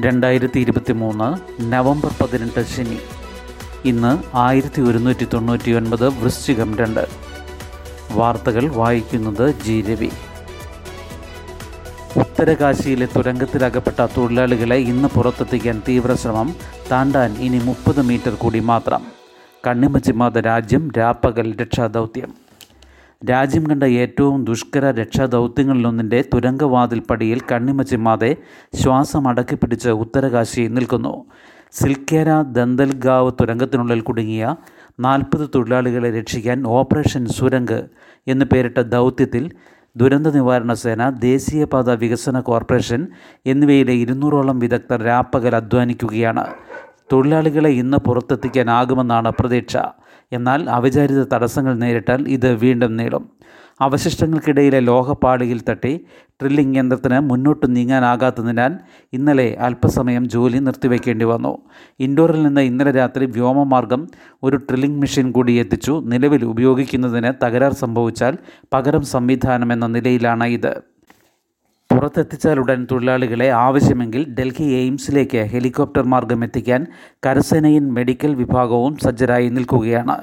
[0.00, 1.28] രണ്ടായിരത്തി ഇരുപത്തി മൂന്ന്
[1.72, 2.98] നവംബർ പതിനെട്ട് ശനി.
[3.84, 7.08] ഇന്ന് ആയിരത്തി ഒരുന്നൂറ്റി തൊണ്ണൂറ്റി ഒൻപത് വൃശ്ചികം രണ്ട്.
[8.12, 10.10] വാർത്തകൾ വായിക്കുന്നത് ജി രവി.
[12.16, 16.54] ഉത്തരകാശിയിലെ തുരങ്കത്തിലകപ്പെട്ട തൊഴിലാളികളെ ഇന്ന് പുറത്തെത്തിക്കാൻ തീവ്രശ്രമം
[16.90, 19.02] താണ്ടാൻ ഇനി മുപ്പത് മീറ്റർ കൂടി മാത്രം.
[19.66, 22.49] കണ്ണിമച്ചിമാത രാജ്യം രാപ്പകൽ രക്ഷാദൗത്യം.
[23.28, 28.36] രാജ്യം കണ്ട ഏറ്റവും ദുഷ്കര രക്ഷാദൗത്യങ്ങളിലൊന്നിന്റെ തുരങ്കവാതിൽ പടിയിൽ കണ്ണിമച്ചിമാതെ
[28.74, 31.12] ശ്വാസം അടക്കി അടക്കിപ്പിടിച്ച് ഉത്തരകാശി നിൽക്കുന്നു.
[31.72, 34.54] സിൽക്കേര ദന്തൽഗാവ് തുരങ്കത്തിനുള്ളിൽ കുടുങ്ങിയ
[35.00, 37.80] നാൽപ്പത് തൊഴിലാളികളെ രക്ഷിക്കാൻ ഓപ്പറേഷൻ സുരംഗ്
[38.26, 39.50] എന്ന് പേരിട്ട ദൗത്യത്തിൽ
[39.96, 43.08] ദുരന്ത നിവാരണ സേന ദേശീയപാത വികസന കോർപ്പറേഷൻ
[43.46, 46.44] എന്നിവയിലെ ഇരുന്നൂറോളം വിദഗ്ധർ രാപ്പകൽ അധ്വാനിക്കുകയാണ്.
[47.12, 49.76] തൊഴിലാളികളെ ഇന്ന് പുറത്തെത്തിക്കാനാകുമെന്നാണ് പ്രതീക്ഷ.
[50.32, 53.30] എന്നാൽ അവിചാരിത തടസ്സങ്ങൾ നേരിട്ടാൽ ഇത് വീണ്ടും നീളും
[53.80, 56.00] അവശിഷ്ടങ്ങൾക്കിടയിലെ ലോഹപ്പാളിയിൽ തട്ടി
[56.42, 58.72] ഡ്രില്ലിംഗ് യന്ത്രത്തിന് മുന്നോട്ട് നീങ്ങാനാകാത്തതിനാൽ
[59.12, 61.58] ഇന്നലെ അല്പസമയം ജോലി നിർത്തിവെക്കേണ്ടി വന്നു.
[62.00, 64.08] ഇൻഡോറിൽ നിന്ന് ഇന്നലെ രാത്രി വ്യോമമാർഗം
[64.42, 66.02] ഒരു ഡ്രില്ലിംഗ് മെഷീൻ കൂടി എത്തിച്ചു.
[66.06, 68.38] നിലവിൽ ഉപയോഗിക്കുന്നതിന് തകരാർ സംഭവിച്ചാൽ
[68.72, 70.82] പകരം സംവിധാനം എന്ന നിലയിലാണ് ഇത്.
[71.94, 76.86] പുറത്തെത്തിച്ചാൽ ഉടൻ തൊഴിലാളികളെ ആവശ്യമെങ്കിൽ ഡൽഹി എയിംസിലേക്ക് ഹെലികോപ്റ്റർ മാർഗം എത്തിക്കാൻ
[77.26, 80.16] കരസേനയും മെഡിക്കൽ വിഭാഗവും സജ്ജരായി നിൽക്കുകയാണ്.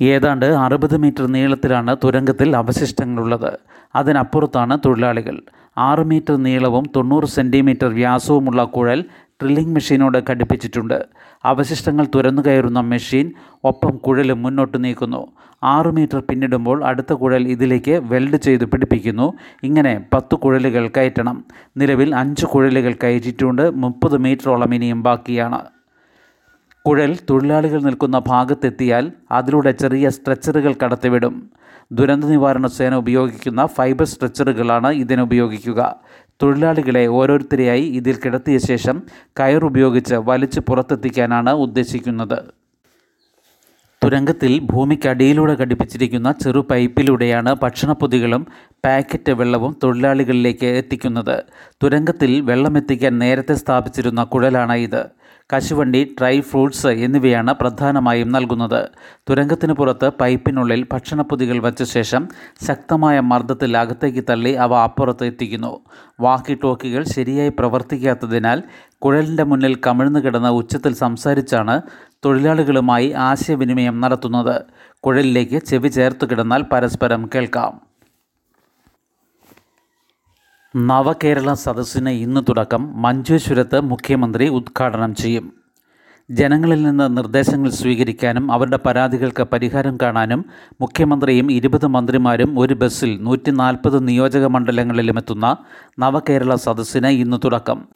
[0.00, 3.58] ഏതാണ്ട് അറുപത് മീറ്റർ നീളത്തിലാണ് തുരങ്കത്തിൽ അവശിഷ്ടങ്ങളുള്ളത്.
[3.94, 5.40] അതിനപ്പുറത്താണ് തൊഴിലാളികൾ.
[5.78, 9.04] ആറ് മീറ്റർ നീളവും തൊണ്ണൂറ് സെന്റിമീറ്റർ വ്യാസവുമുള്ള കുഴൽ
[9.42, 11.04] ഡ്രില്ലിംഗ് മെഷീനോട് ഘടിപ്പിച്ചിട്ടുണ്ട്.
[11.44, 13.32] അവശിഷ്ടങ്ങൾ തുരന്നു കയറുന്ന മെഷീൻ
[13.64, 15.26] ഒപ്പം കുഴലും മുന്നോട്ട് നീക്കുന്നു.
[15.62, 19.32] ആറ് മീറ്റർ പിന്നിടുമ്പോൾ അടുത്ത കുഴൽ ഇതിലേക്ക് വെൽഡ് ചെയ്ത് പിടിപ്പിക്കുന്നു.
[19.62, 21.44] ഇങ്ങനെ പത്ത് കുഴലുകൾ കയറ്റണം.
[21.76, 23.70] നിലവിൽ അഞ്ച് കുഴലുകൾ കയറ്റിയിട്ടുണ്ട്.
[23.70, 25.60] മുപ്പത് മീറ്ററോളം ഇനിയും ബാക്കിയാണ്.
[26.86, 31.50] കുഴൽ തൊഴിലാളികൾ നിൽക്കുന്ന ഭാഗത്തെത്തിയാൽ അതിലൂടെ ചെറിയ സ്ട്രെച്ചറുകൾ കടത്തിവിടും.
[31.92, 35.96] ദുരന്ത നിവാരണ സേന ഉപയോഗിക്കുന്ന ഫൈബർ സ്ട്രെച്ചറുകളാണ് ഇതിന് ഉപയോഗിക്കുക.
[36.42, 39.02] തൊഴിലാളികളെ ഓരോരുത്തരെയായി ഇതിൽ കിടത്തിയ ശേഷം
[39.40, 42.38] കയർ ഉപയോഗിച്ച് വലിച്ചു പുറത്തെത്തിക്കാനാണ് ഉദ്ദേശിക്കുന്നത്.
[44.02, 48.46] തുരങ്കത്തിൽ ഭൂമിക്കടിയിലൂടെ ഘടിപ്പിച്ചിരിക്കുന്ന ചെറു പൈപ്പിലൂടെയാണ് ഭക്ഷണപ്പൊതികളും
[48.84, 51.42] പാക്കറ്റ് വെള്ളവും തൊഴിലാളികളിലേക്ക് എത്തിക്കുന്നത്.
[51.82, 55.02] തുരങ്കത്തിൽ വെള്ളമെത്തിക്കാൻ നേരത്തെ സ്ഥാപിച്ചിരുന്ന കുഴലാണ് ഇത്.
[55.54, 58.88] കശുവണ്ടി ഡ്രൈ ഫ്രൂട്ട്സ് എന്നിവയാണ് പ്രധാനമായും നൽകുന്നത്.
[59.30, 62.28] തുരങ്കത്തിന് പുറത്ത് പൈപ്പിനുള്ളിൽ ഭക്ഷണപ്പൊതികൾ വച്ച ശേഷം
[62.66, 65.80] ശക്തമായ മർദ്ദത്തിൽ അകത്തേക്ക് തള്ളി അവ അപ്പുറത്ത് എത്തിക്കുന്നു.
[66.20, 68.62] വാക്കി ടോക്കികൾ ശരിയായി പ്രവർത്തിക്കാത്തതിനാൽ
[68.98, 71.82] കുഴലിന്റെ മുന്നിൽ കമിഴ്ന്നു കിടന്ന ഉച്ചത്തിൽ സംസാരിച്ചാണ്
[72.24, 74.62] തൊഴിലാളികളുമായി ആശയവിനിമയം നടത്തുന്നത്.
[75.06, 77.87] കുഴലിലേക്ക് ചെവി ചേർത്ത് കിടന്നാൽ പരസ്പരം കേൾക്കാം.
[80.86, 85.52] നവകേരള സദസ്സിന് ഇന്ന് തുടക്കം മഞ്ചേശ്വരത്ത് മുഖ്യമന്ത്രി ഉദ്ഘാടനം ചെയ്യും.
[86.30, 90.44] ജനങ്ങളിൽ നിന്ന് നിർദ്ദേശങ്ങൾ സ്വീകരിക്കാനും അവരുടെ പരാതികൾക്ക് പരിഹാരം കാണാനും
[90.80, 95.56] മുഖ്യമന്ത്രിയും ഇരുപത് മന്ത്രിമാരും ഒരു ബസ്സിൽ നൂറ്റി നാൽപ്പത് നിയോജക മണ്ഡലങ്ങളിലും എത്തുന്ന
[95.98, 97.88] നവകേരള സദസ്സിന് ഇന്ന് തുടക്കം.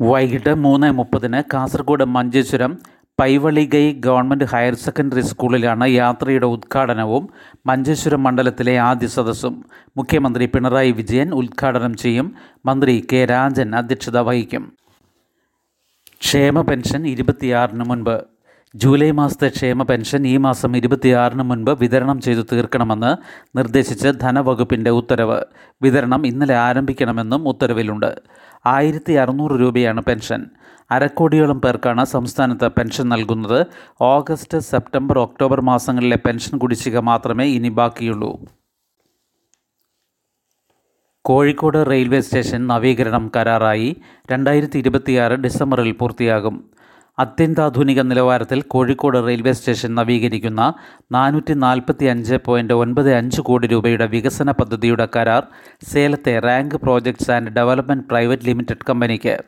[0.00, 2.78] വൈകിട്ട് മൂന്ന് മുപ്പതിന് Kasaragod Manjeshwaram
[3.20, 7.28] Paivalike government higher secondary സ്കൂളിലാണ് യാത്രയുടെ ഉദ്ഘാടനവും
[7.66, 9.64] മഞ്ചേശ്വരം മണ്ഡലത്തിലെ ആദ്യ സദസ്സും.
[9.96, 12.34] മുഖ്യമന്ത്രി പിണറായി വിജയൻ ഉദ്ഘാടനം ചെയ്യും.
[12.66, 14.72] മന്ത്രി കെ രാജൻ അധ്യക്ഷത വഹിക്കും.
[16.20, 18.24] ക്ഷേമ പെൻഷൻ ഇരുപത്തിയാറിന് മുൻപ്.
[18.76, 23.16] ജൂലൈ മാസത്തെ ക്ഷേമ പെൻഷൻ ഈ മാസം ഇരുപത്തിയാറിന് മുൻപ് വിതരണം ചെയ്തു തീർക്കണമെന്ന്
[23.58, 25.42] നിർദ്ദേശിച്ച് ധനവകുപ്പിന്റെ ഉത്തരവ്.
[25.82, 28.22] വിതരണം ഇന്നലെ ആരംഭിക്കണമെന്നും ഉത്തരവിലുണ്ട്.
[28.66, 30.46] ആയിരത്തി അറുന്നൂറ് രൂപയാണ് പെൻഷൻ.
[30.90, 33.66] അരക്കോടിയോളം പേർക്കാണ് സംസ്ഥാനത്ത് പെൻഷൻ നൽകുന്നത്.
[34.00, 38.38] ഓഗസ്റ്റ് സെപ്റ്റംബർ ഒക്ടോബർ മാസങ്ങളിലെ പെൻഷൻ കുടിശ്ശിക മാത്രമേ ഇനി ബാക്കിയുള്ളൂ.
[41.24, 43.96] കോഴിക്കോട് റെയിൽവേ സ്റ്റേഷൻ നവീകരണം കരാറായി.
[44.32, 46.73] രണ്ടായിരത്തി ഇരുപത്തിയാറ് ഡിസംബറിൽ പൂർത്തിയാകും.
[47.18, 50.74] അത്യന്താധുനിക നിലവാരത്തിൽ കോഴിക്കോട് റെയിൽവേ സ്റ്റേഷൻ നവീകരിക്കുന്ന
[51.12, 55.42] നാനൂറ്റി നാൽപ്പത്തി അഞ്ച് പോയിന്റ് ഒൻപത് അഞ്ച് കോടി രൂപയുടെ വികസന പദ്ധതിയുടെ കരാർ
[55.88, 59.44] സേലത്തെ Rank projects and development private limited കമ്പനിക്ക്.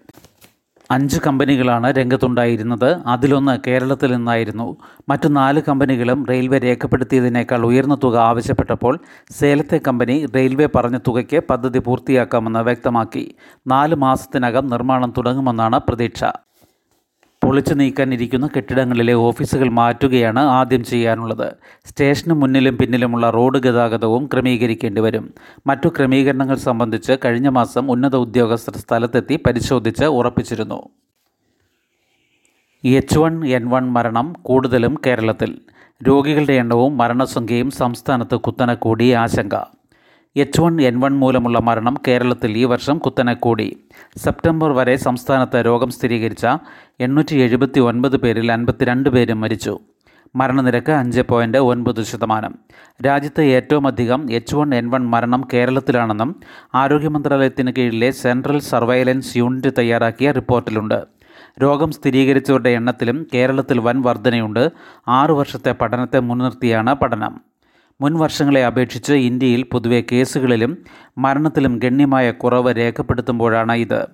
[0.90, 2.96] അഞ്ച് കമ്പനികളാണ് രംഗത്തുണ്ടായിരുന്നത്.
[3.06, 4.76] അതിലൊന്ന് കേരളത്തിൽ നിന്നായിരുന്നു.
[5.08, 8.98] മറ്റു നാല് കമ്പനികളും റെയിൽവേ രേഖപ്പെടുത്തിയതിനേക്കാൾ ഉയർന്ന തുക ആവശ്യപ്പെട്ടപ്പോൾ
[9.30, 13.34] സേലത്തെ കമ്പനി റെയിൽവേ പറഞ്ഞ തുകയ്ക്ക് പദ്ധതി പൂർത്തിയാക്കാമെന്ന് വ്യക്തമാക്കി.
[13.66, 16.24] നാല് മാസത്തിനകം നിർമ്മാണം തുടങ്ങുമെന്നാണ് പ്രതീക്ഷ.
[17.56, 21.52] പൊളിച്ചു നീക്കാനിരിക്കുന്ന കെട്ടിടങ്ങളിലെ ഓഫീസുകൾ മാറ്റുകയാണ് ആദ്യം ചെയ്യാനുള്ളത്.
[21.86, 25.34] സ്റ്റേഷന് മുന്നിലും പിന്നിലുമുള്ള റോഡ് ഗതാഗതവും ക്രമീകരിക്കേണ്ടി വരും.
[25.66, 30.88] മറ്റു ക്രമീകരണങ്ങൾ സംബന്ധിച്ച് കഴിഞ്ഞ മാസം ഉന്നത ഉദ്യോഗസ്ഥർ സ്ഥലത്തെത്തി പരിശോധിച്ച് ഉറപ്പിച്ചിരുന്നു.
[32.84, 35.58] എച്ച് വൺ എൻ വൺ മരണം കൂടുതലും കേരളത്തിൽ.
[36.08, 39.54] രോഗികളുടെ എണ്ണവും മരണസംഖ്യയും സംസ്ഥാനത്ത് കുത്തനെ കൂടി ആശങ്ക.
[40.36, 43.78] എച്ച് വൺ എൻ വൺ മൂലമുള്ള മരണം കേരളത്തിൽ ഈ വർഷം കുത്തനെ കൂടി
[44.16, 46.46] സെപ്റ്റംബർ വരെ സംസ്ഥാനത്ത് രോഗം സ്ഥിരീകരിച്ച
[47.00, 49.78] എണ്ണൂറ്റി എഴുപത്തി ഒൻപത് പേരിൽ അൻപത്തിരണ്ട് പേരും മരിച്ചു.
[50.36, 52.54] മരണനിരക്ക് അഞ്ച് പോയിന്റ് ഒൻപത് ശതമാനം.
[53.06, 56.40] രാജ്യത്ത് ഏറ്റവും അധികം എച്ച് വൺ എൻ വൺ മരണം കേരളത്തിലാണെന്നും
[56.74, 61.04] ആരോഗ്യ മന്ത്രാലയത്തിന് കീഴിലെ സെൻട്രൽ സർവൈലൻസ് യൂണിറ്റ് തയ്യാറാക്കിയ റിപ്പോർട്ടിലുണ്ട്.
[61.62, 64.70] രോഗം സ്ഥിരീകരിച്ചവരുടെ എണ്ണത്തിലും കേരളത്തിൽ വൻ വർധനയുണ്ട്.
[65.08, 67.45] ആറു വർഷത്തെ പഠനത്തെ മുൻനിർത്തിയാണ് പഠനം.
[68.00, 70.84] മുൻ വർഷങ്ങളെ അപേക്ഷിച്ച് ഇന്ത്യയിൽ പൊതുവെ കേസുകളിലും
[71.18, 74.06] മരണത്തിലും ഗണ്യമായ കുറവ് രേഖപ്പെടുത്തുമ്പോഴാണ് ഇത്.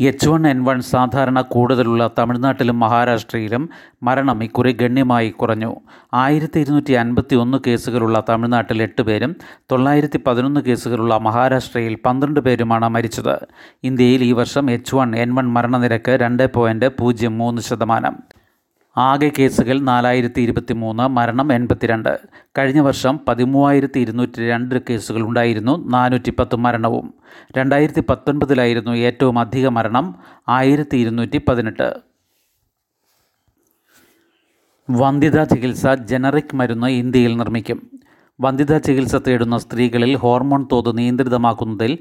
[0.00, 3.70] എച്ച് വൺ എൻ വൺ സാധാരണ കൂടുതലുള്ള തമിഴ്നാട്ടിലും മഹാരാഷ്ട്രയിലും
[4.02, 5.76] മരണം ഇക്കുറി ഗണ്യമായി കുറഞ്ഞു.
[6.14, 9.36] ആയിരത്തി ഇരുന്നൂറ്റി അൻപത്തി ഒന്ന് കേസുകളുള്ള തമിഴ്നാട്ടിൽ എട്ട് പേരും
[9.72, 13.46] തൊള്ളായിരത്തി പതിനൊന്ന് കേസുകളുള്ള മഹാരാഷ്ട്രയിൽ പന്ത്രണ്ട് പേരുമാണ് മരിച്ചത്.
[13.84, 18.43] ഇന്ത്യയിൽ ഈ വർഷം എച്ച് വൺ എൻ വൺ മരണനിരക്ക് രണ്ട് പോയിന്റ് പൂജ്യം മൂന്ന് ശതമാനം.
[18.96, 22.20] ആകെ കേസുകൾ നാലായിരത്തി ഇരുപത്തി മൂന്ന് മരണം എൺപത്തിരണ്ട്.
[22.58, 27.14] കഴിഞ്ഞ വർഷം പതിമൂവായിരത്തി ഇരുന്നൂറ്റി രണ്ട് കേസുകൾ ഉണ്ടായിരുന്നു നാനൂറ്റി പത്ത് മരണവും.
[27.58, 30.14] രണ്ടായിരത്തി പത്തൊൻപതിലായിരുന്നു ഏറ്റവും അധിക മരണം
[30.48, 31.94] ആയിരത്തി ഇരുന്നൂറ്റി പതിനെട്ട്
[34.90, 37.90] വന്ധ്യതാ ചികിത്സ ജനറിക് മരുന്ന് ഇന്ത്യയിൽ നിർമ്മിക്കും.
[38.40, 41.98] വന്ധ്യതാ ചികിത്സ തേടുന്ന സ്ത്രീകളിൽ ഹോർമോൺ തോത് നിയന്ത്രിതമാക്കുന്നതിൽ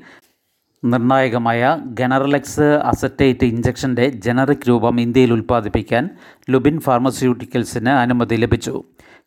[0.84, 6.10] നിർണായകമായ ഗനറലെക്സ് അസറ്റേറ്റ് ഇഞ്ചക്ഷന്റെ ജനറിക് രൂപം ഇന്ത്യയിൽ ഉൽപ്പാദിപ്പിക്കാൻ
[6.50, 8.84] ലുബിൻ ഫാർമസ്യൂട്ടിക്കൽസിന് അനുമതി ലഭിച്ചു.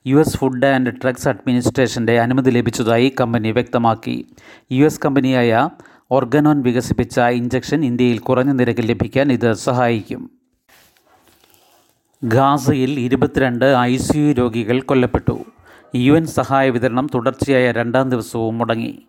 [0.07, 4.29] U S food and drugs അഡ്മിനിസ്ട്രേഷന്റെ അനുമതി ലഭിച്ചതായി കമ്പനി വ്യക്തമാക്കി.
[4.73, 5.69] യു എസ് കമ്പനിയായ
[6.11, 10.31] ഓർഗനോൻ വികസിപ്പിച്ച ഇഞ്ചക്ഷൻ ഇന്ത്യയിൽ കുറഞ്ഞ നിരക്കിൽ ലഭിക്കാൻ ഇത് സഹായിക്കും.
[12.25, 15.45] ഗാസയിൽ ഇരുപത്തിരണ്ട് ഐ സി യു രോഗികൾ കൊല്ലപ്പെട്ടു.
[15.95, 19.03] യു എൻ സഹായ വിതരണം തുടർച്ചയായ രണ്ടാം ദിവസവും മുടങ്ങി.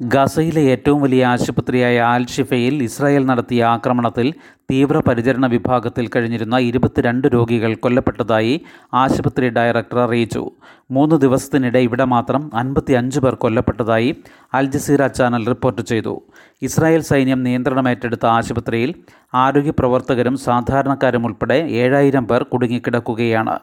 [0.00, 4.34] ഗസയിലെ ഏറ്റവും വലിയ ആശുപത്രിയായ ആൽഷിഫയിൽ ഇസ്രായേൽ നടത്തിയ ആക്രമണത്തിൽ
[4.70, 8.60] തീവ്രപരിചരണ വിഭാഗത്തിൽ കഴിഞ്ഞിരുന്ന ഇരുപത്തിരണ്ട് രോഗികൾ കൊല്ലപ്പെട്ടതായി
[8.94, 10.50] ആശുപത്രി ഡയറക്ടർ അറിയിച്ചു.
[10.90, 14.16] മൂന്ന് ദിവസത്തിനിടെ ഇവിടെ മാത്രം അൻപത്തി അഞ്ച് പേർ കൊല്ലപ്പെട്ടതായി
[14.54, 16.22] അൽ ജസീറ ചാനൽ റിപ്പോർട്ട് ചെയ്തു.
[16.62, 18.94] ഇസ്രായേൽ സൈന്യം നിയന്ത്രണമേറ്റെടുത്ത ആശുപത്രിയിൽ
[19.34, 23.58] ആരോഗ്യ പ്രവർത്തകരും സാധാരണക്കാരും ഉൾപ്പെടെ ഏഴായിരം പേർ കുടുങ്ങിക്കിടക്കുകയാണ്.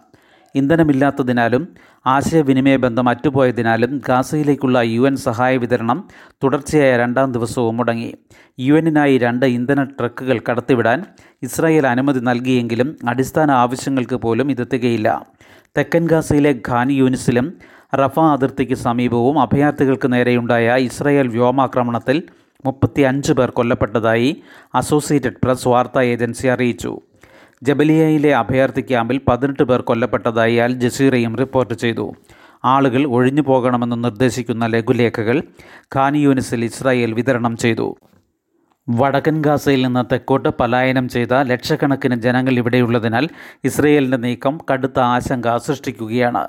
[0.55, 1.67] ഇന്ധനമില്ലാത്തതിനാലും
[2.05, 6.07] ആശയവിനിമയ ബന്ധം അറ്റുപോയതിനാലും ഗാസയിലേക്കുള്ള യു എൻ സഹായ വിതരണം
[6.43, 8.13] തുടർച്ചയായ രണ്ടാം ദിവസവും മുടങ്ങി.
[8.59, 11.03] യു എന്നിനായി രണ്ട് ഇന്ധന ട്രക്കുകൾ കടത്തിവിടാൻ
[11.43, 15.25] ഇസ്രായേൽ അനുമതി നൽകിയെങ്കിലും അടിസ്ഥാന ആവശ്യങ്ങൾക്ക് പോലും ഇത് തികയില്ല.
[15.77, 17.53] തെക്കൻ ഗാസയിലെ ഖാൻ യൂനിസിലും
[17.95, 22.23] റഫ അതിർത്തിക്ക് സമീപവും അഭയാർത്ഥികൾക്ക് നേരെയുണ്ടായ ഇസ്രായേൽ വ്യോമാക്രമണത്തിൽ
[22.65, 24.41] മുപ്പത്തി അഞ്ച് പേർ കൊല്ലപ്പെട്ടതായി
[24.75, 27.01] അസോസിയേറ്റഡ് പ്രസ് വാർത്താ ഏജൻസി അറിയിച്ചു.
[27.63, 32.15] ജബലിയയിലെ അഭയാർത്ഥി ക്യാമ്പിൽ പതിനെട്ട് പേർ കൊല്ലപ്പെട്ടതായി അൽ ജസീറയും റിപ്പോർട്ട് ചെയ്തു.
[32.65, 35.43] ആളുകൾ ഒഴിഞ്ഞു പോകണമെന്ന് നിർദ്ദേശിക്കുന്ന ലഘുലേഖകൾ
[35.95, 37.97] ഖാൻ യൂനിസിൽ ഇസ്രായേൽ വിതരണം ചെയ്തു.
[38.89, 43.29] വടക്കൻ ഗാസയിൽ നിന്ന് തെക്കോട്ട് പലായനം ചെയ്ത ലക്ഷക്കണക്കിന് ജനങ്ങൾ ഇവിടെയുള്ളതിനാൽ
[43.63, 46.47] ഇസ്രയേലിന്റെ നീക്കം കടുത്ത ആശങ്ക സൃഷ്ടിക്കുകയാണ്.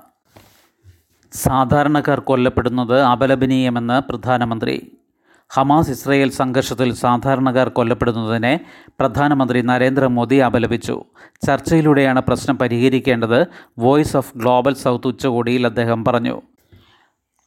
[1.32, 4.97] സാധാരണക്കാർ കൊല്ലപ്പെടുന്നത് അപലപനീയമെന്ന് പ്രധാനമന്ത്രി
[5.50, 8.60] ഹമാസ് ഇസ്രയേൽ സംഘർഷത്തിൽ സാധാരണക്കാർ കൊല്ലപ്പെടുന്നതിനെ
[9.00, 11.04] പ്രധാനമന്ത്രി നരേന്ദ്രമോദി അപലപിച്ചു.
[11.46, 13.46] ചർച്ചയിലൂടെയാണ് പ്രശ്നം പരിഹരിക്കേണ്ടത്
[13.78, 16.42] വോയിസ് ഓഫ് ഗ്ലോബൽ സൗത്ത് ഉച്ചകോടിയിൽ അദ്ദേഹം പറഞ്ഞു.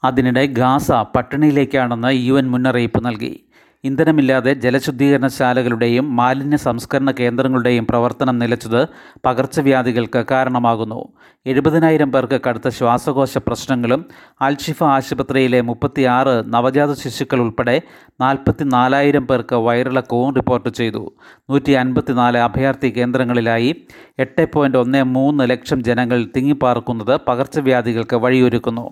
[0.03, 3.45] അതിനിടെ ഗാസ പട്ടിണിയിലേക്കാണെന്ന് യു എൻ മുന്നറിയിപ്പ് നൽകി.
[3.83, 8.87] ഇന്ധനമില്ലാതെ ജലശുദ്ധീകരണശാലകളുടെയും മാലിന്യ സംസ്കരണ കേന്ദ്രങ്ങളുടെയും പ്രവർത്തനം നിലച്ചത്
[9.25, 11.07] പകർച്ചവ്യാധികൾക്ക് കാരണമാകുന്നു.
[11.45, 14.05] എഴുപതിനായിരം പേർക്ക് കടുത്ത ശ്വാസകോശ പ്രശ്നങ്ങളും
[14.41, 17.81] ആൽഷിഫ ആശുപത്രിയിലെ മുപ്പത്തിയാറ് നവജാത ശിശുക്കൾ ഉൾപ്പെടെ
[18.21, 21.13] നാൽപ്പത്തി നാലായിരം പേർക്ക് വയറിളക്കവും റിപ്പോർട്ട് ചെയ്തു.
[21.49, 23.75] നൂറ്റി അൻപത്തിനാല് അഭയാർത്ഥി കേന്ദ്രങ്ങളിലായി
[24.19, 28.89] എട്ട് പോയിന്റ് ഒന്ന് മൂന്ന് ലക്ഷം ജനങ്ങൾ തിങ്ങിപ്പാർക്കുന്നത് പകർച്ചവ്യാധികൾക്ക് വഴിയൊരുക്കുന്നു.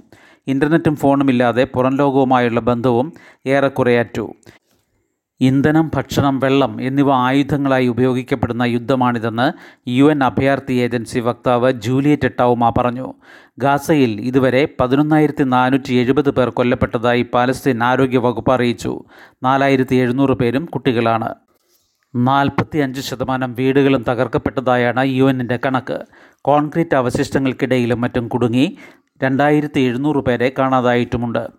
[0.47, 3.13] ഇന്റർനെറ്റും ഫോണുമില്ലാതെ പുറം ലോകവുമായുള്ള ബന്ധവും
[3.47, 4.33] ഏറെക്കുറെ അറ്റു
[5.41, 9.51] ഇന്ധനം ഭക്ഷണം വെള്ളം എന്നിവ ആയുധങ്ങളായി ഉപയോഗിക്കപ്പെടുന്ന യുദ്ധമാണിതെന്ന്
[9.89, 13.13] യു എൻ അഭയാർത്ഥി ഏജൻസി വക്താവ് ജൂലിയറ്റ് ടൗമ പറഞ്ഞു.
[13.59, 19.03] ഗാസയിൽ ഇതുവരെ പതിനൊന്നായിരത്തി നാനൂറ്റി എഴുപത് പേർ കൊല്ലപ്പെട്ടതായി പാലസ്തീൻ ആരോഗ്യ വകുപ്പ് അറിയിച്ചു.
[19.43, 21.33] നാലായിരത്തി എഴുന്നൂറ് പേരും കുട്ടികളാണ്.
[22.15, 25.99] നാൽപ്പത്തി അഞ്ച് ശതമാനം വീടുകളും തകർക്കപ്പെട്ടതായാണ് യു എന്നിന്റെ കണക്ക്.
[26.41, 28.77] കോൺക്രീറ്റ് അവശിഷ്ടങ്ങൾക്കിടയിലും മറ്റും കുടുങ്ങി
[29.23, 31.58] രണ്ടായിരത്തി എഴുന്നൂറ് പേരെ കാണാതായിട്ടുമുണ്ട്.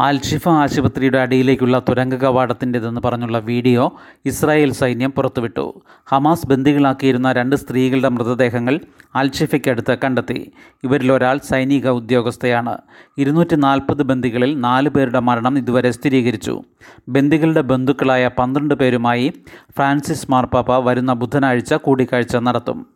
[0.00, 5.82] ആൽഷിഫ ആശുപത്രിയുടെ അടിയിലേക്കുള്ള തുരങ്ക കവാടത്തിന്റെതെന്ന് പറഞ്ഞുള്ള വീഡിയോ ഇസ്രായേൽ സൈന്യം പുറത്തുവിട്ടു.
[6.06, 8.80] ഹമാസ് ബന്ദികളാക്കിയിരുന്ന രണ്ട് സ്ത്രീകളുടെ മൃതദേഹങ്ങൾ
[9.14, 10.52] അൽഷിഫയ്ക്കടുത്ത് കണ്ടെത്തി.
[10.84, 12.78] ഇവരിലൊരാൾ സൈനിക ഉദ്യോഗസ്ഥയാണ്.
[13.18, 16.62] ഇരുന്നൂറ്റി നാൽപ്പത് ബന്ദികളിൽ നാല് പേരുടെ മരണം ഇതുവരെ സ്ഥിരീകരിച്ചു.
[17.08, 19.32] ബന്ദികളുടെ ബന്ധുക്കളായ പന്ത്രണ്ട് പേരുമായി
[19.76, 22.86] ഫ്രാൻസിസ് മാർപ്പാപ്പ വരുന്ന ബുധനാഴ്ച കൂടിക്കാഴ്ച നടത്തും.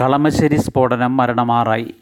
[0.00, 1.94] കളമശ്ശേരി സ്ഫോടനം മരണമാറായി.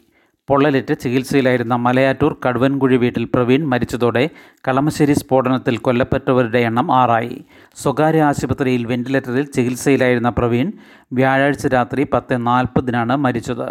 [0.49, 4.23] പൊള്ളലേറ്റ് ചികിത്സയിലായിരുന്ന മലയാറ്റൂർ കടുവൻകുഴി വീട്ടിൽ പ്രവീൺ മരിച്ചതോടെ
[4.67, 7.37] കളമശ്ശേരി സ്ഫോടനത്തിൽ കൊല്ലപ്പെട്ടവരുടെ എണ്ണം ആറായി.
[7.75, 10.69] സ്വകാര്യ ആശുപത്രിയിൽ വെന്റിലേറ്ററിൽ ചികിത്സയിലായിരുന്ന പ്രവീൺ
[11.13, 13.69] വ്യാഴാഴ്ച രാത്രി പത്ത് നാൽപ്പതിനാണ് മരിച്ചത്.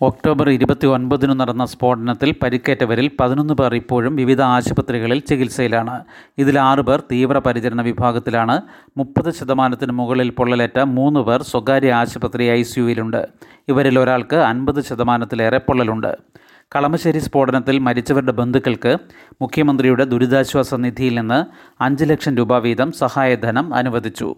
[0.00, 6.04] ഒക്ടോബർ ഇരുപത്തി ഒൻപതിനു നടന്ന സ്ഫോടനത്തിൽ പരിക്കേറ്റവരിൽ പതിനൊന്ന് പേർ ഇപ്പോഴും വിവിധ ആശുപത്രികളിൽ ചികിത്സയിലാണ്.
[6.38, 8.62] ഇതിൽ ആറ് പേർ തീവ്രപരിചരണ വിഭാഗത്തിലാണ്.
[8.96, 13.28] മുപ്പത് ശതമാനത്തിന് മുകളിൽ പൊള്ളലേറ്റ മൂന്ന് പേർ സ്വകാര്യ ആശുപത്രി ഐ സിയുയിലുണ്ട്
[13.68, 16.16] ഇവരിൽ ഒരാൾക്ക് അൻപത് ശതമാനത്തിലേറെ പൊള്ളലുണ്ട്.
[16.76, 18.96] കളമശ്ശേരി സ്ഫോടനത്തിൽ മരിച്ചവരുടെ ബന്ധുക്കൾക്ക്
[19.42, 21.44] മുഖ്യമന്ത്രിയുടെ ദുരിതാശ്വാസ നിധിയിൽ നിന്ന്
[21.82, 24.34] അഞ്ച് ലക്ഷം രൂപ വീതം സഹായധനം അനുവദിച്ചു.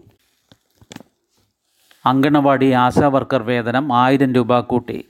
[2.05, 5.05] അങ്കണവാടി ആശാവർക്കർ വേതനം ആയിരം രൂപ കൂട്ടി.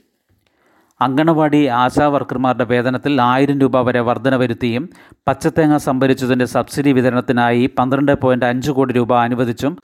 [1.04, 4.84] അങ്കണവാടി ആശാ വർക്കർമാരുടെ വേതനത്തിൽ ആയിരം രൂപ വരെ വർധന വരുത്തിയും
[5.28, 9.74] പച്ചത്തേങ്ങ സംഭരിച്ചതിന്റെ സബ്സിഡി വിതരണത്തിനായി പന്ത്രണ്ട് പോയിന്റ് അഞ്ച് കോടി രൂപ അനുവദിച്ചും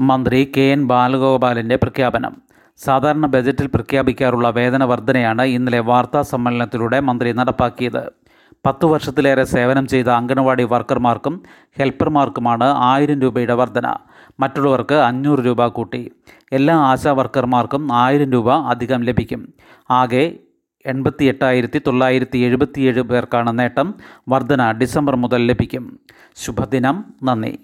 [0.00, 2.34] മന്ത്രി കെ എൻ ബാലഗോപാലിന്റെ പ്രഖ്യാപനം.
[2.80, 8.02] സാധാരണ ബജറ്റിൽ പ്രഖ്യാപിക്കാറുള്ള വേതന വർധനയാണ് ഇന്നലെ വാർത്താ സമ്മേളനത്തിലൂടെ മന്ത്രി നടപ്പാക്കിയത്.
[8.66, 11.34] പത്തു വർഷത്തിലേറെ സേവനം ചെയ്ത അങ്കണവാടി വർക്കർമാർക്കും
[11.78, 13.86] ഹെൽപ്പർമാർക്കുമാണ് ആയിരം രൂപയുടെ വർധന.
[14.40, 16.10] മറ്റുള്ളവർക്ക് അഞ്ഞൂറ് രൂപ കൂട്ടി.
[16.52, 19.54] എല്ലാ ആശാ വർക്കർമാർക്കും ആയിരം രൂപ അധികം ലഭിക്കും.
[19.90, 20.38] ആകെ
[20.86, 23.94] എൺപത്തി എട്ടായിരത്തി തൊള്ളായിരത്തി എഴുപത്തിയേഴ് പേർക്കാണ് നേട്ടം.
[24.28, 26.00] വർധന ഡിസംബർ മുതൽ ലഭിക്കും.
[26.36, 27.04] ശുഭദിനം.
[27.22, 27.58] നന്ദി.